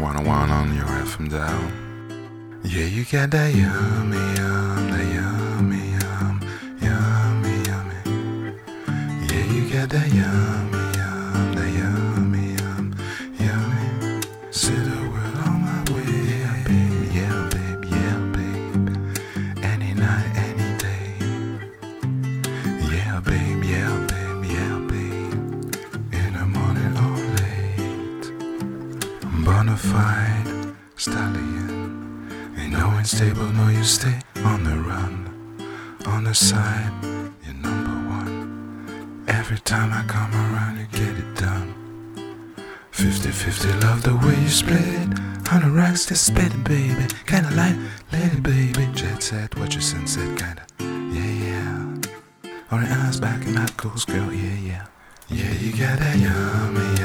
101 0.00 0.50
on 0.50 0.74
your 0.74 0.86
FM 0.86 1.28
dial. 1.28 1.70
Yeah, 2.64 2.86
you 2.86 3.04
got 3.04 3.30
that 3.32 3.54
yummy, 3.54 4.16
yum, 4.16 4.90
that 4.90 5.06
yummy, 5.12 5.90
yum, 6.00 6.40
yummy, 6.80 7.54
yummy. 7.68 8.00
Yeah, 9.28 9.44
you 9.52 9.68
got 9.70 9.90
that 9.90 10.08
yummy, 10.08 10.78
yum, 10.96 11.54
that 11.54 11.70
yummy, 11.80 12.46
yum, 12.54 12.94
yummy. 13.38 14.22
Say 14.50 14.74
the 14.74 15.09
Bonafide 29.50 30.76
stallion. 30.94 32.28
Ain't 32.56 32.72
no 32.72 32.88
unstable, 32.90 33.48
no, 33.48 33.66
you 33.68 33.82
stay 33.82 34.20
on 34.44 34.62
the 34.62 34.76
run. 34.76 35.12
On 36.06 36.22
the 36.22 36.32
side, 36.32 36.92
you're 37.44 37.54
number 37.54 37.96
one. 38.16 39.24
Every 39.26 39.58
time 39.58 39.92
I 39.92 40.04
come 40.06 40.32
around, 40.32 40.78
you 40.78 40.86
get 40.92 41.18
it 41.22 41.34
done. 41.34 41.74
50 42.92 43.30
50, 43.30 43.72
love 43.84 44.02
the 44.04 44.14
way 44.24 44.40
you 44.40 44.48
split 44.48 44.86
it. 45.02 45.08
100 45.18 45.72
racks, 45.72 46.06
just 46.06 46.26
spit 46.26 46.54
it, 46.54 46.62
baby. 46.62 47.06
Kinda 47.26 47.50
like, 47.50 47.74
it, 48.12 48.42
baby. 48.44 48.88
Jet 48.92 49.20
set, 49.20 49.56
what 49.58 49.74
your 49.74 49.82
sunset, 49.82 50.30
kinda. 50.38 50.64
Yeah, 51.12 51.32
yeah. 51.46 52.50
Or 52.70 52.78
eyes 52.78 53.18
back 53.18 53.44
in 53.44 53.56
that 53.56 53.76
ghost 53.76 54.06
girl, 54.06 54.32
yeah, 54.32 54.58
yeah. 54.70 54.86
Yeah, 55.28 55.52
you 55.54 55.72
got 55.72 55.98
that 55.98 56.16
yummy, 56.16 56.99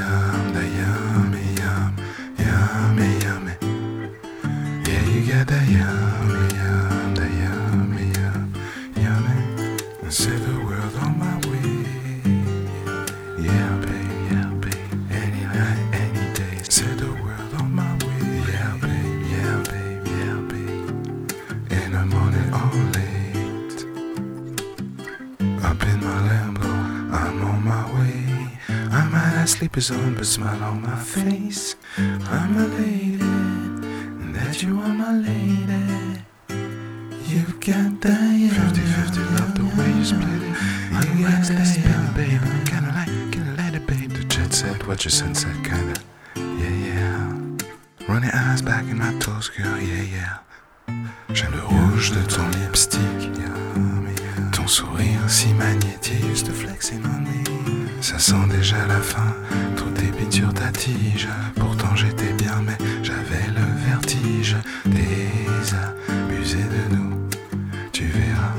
Up 25.66 25.82
in 25.82 25.98
my 25.98 26.18
Lambo, 26.28 26.70
I'm 27.12 27.42
on 27.44 27.64
my 27.64 27.84
way. 27.94 28.58
I 28.68 29.04
might 29.10 29.34
have 29.38 29.50
sleepers 29.50 29.90
on, 29.90 30.14
but 30.14 30.24
smile 30.24 30.62
on 30.62 30.80
my 30.82 30.96
face. 30.96 31.74
I'm 31.98 32.56
a 32.56 32.66
lady, 32.78 33.18
and 33.20 34.34
that 34.36 34.62
you 34.62 34.78
are 34.78 34.94
my 35.04 35.12
lady. 35.12 36.22
You've 37.26 37.58
got 37.58 38.00
that 38.00 38.50
50 38.54 38.80
50, 38.80 39.20
love 39.34 39.54
the 39.58 39.64
way 39.76 39.90
you 39.98 40.04
split 40.04 40.42
it. 40.48 41.18
You 41.18 41.26
got 41.26 41.42
that 41.50 41.66
spin, 41.66 42.12
baby. 42.14 42.38
Kinda 42.70 42.92
like, 42.94 43.32
kinda 43.32 43.52
let 43.58 43.74
it, 43.74 43.86
babe. 43.88 44.12
The 44.12 44.24
jet 44.24 44.52
set, 44.54 44.86
what 44.86 45.04
your 45.04 45.10
sunset, 45.10 45.56
kinda. 45.64 46.00
Yeah, 46.36 46.76
yeah. 46.90 48.08
Running 48.08 48.30
eyes 48.30 48.62
back 48.62 48.84
in 48.84 48.98
my 48.98 49.12
toes, 49.18 49.48
girl, 49.48 49.78
yeah, 49.80 50.02
yeah. 50.16 50.36
J'aime 51.34 51.56
le 51.56 51.64
rouge 51.64 52.12
de 52.12 52.22
ton 52.22 52.48
lipstick, 52.52 53.20
yum. 53.40 53.95
Ton 54.66 54.72
sourire 54.72 55.20
si 55.28 55.54
magnétique, 55.54 56.26
juste 56.28 56.50
flexing 56.50 57.00
on 57.04 57.20
me. 57.20 58.02
Ça 58.02 58.18
sent 58.18 58.48
déjà 58.50 58.84
la 58.88 59.00
fin, 59.00 59.32
débite 59.94 60.32
sur 60.32 60.52
ta 60.52 60.72
tige. 60.72 61.28
Pourtant 61.54 61.94
j'étais 61.94 62.32
bien, 62.32 62.62
mais 62.66 62.76
j'avais 63.00 63.46
le 63.46 63.88
vertige. 63.88 64.56
Désabusé 64.84 66.58
de 66.58 66.96
nous, 66.96 67.16
tu 67.92 68.06
verras. 68.06 68.54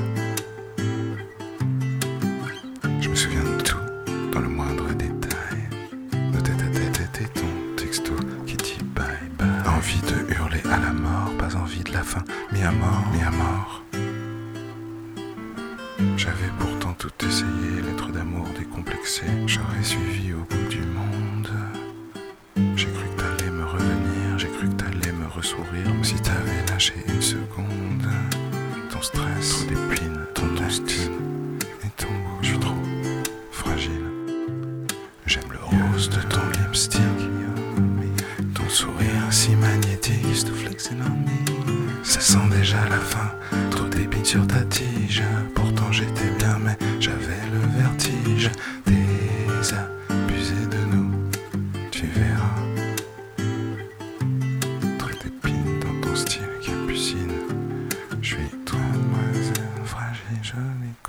Je 3.02 3.10
me 3.10 3.16
souviens 3.16 3.44
de 3.44 3.62
tout, 3.62 3.76
dans 4.32 4.40
le 4.40 4.48
moindre 4.48 4.88
détail. 4.94 5.60
De 6.32 6.40
tête 6.40 6.62
à 6.62 6.90
tête 6.90 7.22
et 7.22 7.38
ton 7.38 7.76
texto 7.76 8.14
qui 8.46 8.56
dit 8.56 8.78
bye 8.96 9.06
bye. 9.38 9.50
Envie 9.76 10.00
de 10.04 10.34
hurler 10.34 10.64
à 10.72 10.78
la 10.80 10.94
mort, 10.94 11.34
pas 11.38 11.54
envie 11.58 11.84
de 11.84 11.92
la 11.92 12.04
fin. 12.04 12.24
Mis 12.54 12.62
à 12.62 12.72
mort, 12.72 13.04
mis 13.12 13.22
à 13.24 13.32
mort. 13.32 13.84
J'avais 16.16 16.50
pourtant 16.60 16.94
tout 16.94 17.12
essayé, 17.26 17.82
lettre 17.86 18.10
d'amour 18.12 18.48
décomplexée. 18.58 19.26
J'aurais 19.48 19.84
suivi 19.84 20.34
au 20.34 20.42
bout 20.42 20.70
du 20.70 20.82
monde. 20.82 21.50
J'ai 22.76 22.88
cru 22.88 23.04
que 23.16 23.22
t'allais 23.22 23.52
me 23.52 23.64
revenir, 23.66 24.38
j'ai 24.38 24.48
cru 24.48 24.70
que 24.70 24.76
t'allais 24.76 25.12
me 25.12 25.28
ressourire. 25.28 25.88
Si 26.04 26.16
t'avais 26.16 26.66
lâché 26.70 26.94
une 27.08 27.22
seconde, 27.22 28.08
ton 28.92 29.02
stress, 29.02 29.66
trop 29.66 29.70
d'épines, 29.70 30.26
ton 30.34 30.70
style 30.70 31.12
et 31.84 31.90
ton 31.96 32.08
goût, 32.08 32.40
je 32.42 32.48
suis 32.48 32.60
trop 32.60 32.76
fragile. 33.52 34.06
J'aime 35.26 35.52
le 35.52 35.60
rose 35.60 36.10
de 36.10 36.22
ton 36.22 36.42
lipstick, 36.62 37.02
ton 38.68 38.74
sourire 38.74 39.28
si 39.32 39.56
magnétique, 39.56 40.24
me. 40.26 42.04
Ça 42.04 42.20
sent 42.20 42.50
déjà 42.52 42.78
la 42.90 42.98
fin, 42.98 43.32
trop 43.72 43.88
d'épines 43.88 44.26
sur 44.26 44.46
ta 44.48 44.62
tige. 44.66 45.24
Pourtant 45.56 45.92
j'étais 45.92 46.30
bien, 46.38 46.58
mais 46.64 46.78
j'avais 47.00 47.44
le 47.54 47.60
vertige. 47.82 48.50
Désabusé 48.86 50.56
de 50.72 50.96
nous, 50.96 51.12
tu 51.92 52.08
verras. 52.08 52.62
Trop 55.00 55.10
d'épines 55.24 55.80
dans 55.80 56.08
ton 56.08 56.16
style 56.16 56.42
capucine. 56.62 57.32
Je 58.22 58.28
suis 58.28 58.50
toi, 58.66 58.80
mademoiselle, 58.80 59.86
fragile, 59.86 60.44
jolie. 60.44 61.07